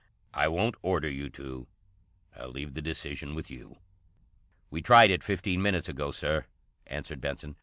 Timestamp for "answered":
6.87-7.21